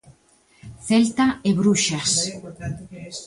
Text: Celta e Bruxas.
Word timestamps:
Celta 0.87 1.25
e 1.49 1.51
Bruxas. 1.59 2.11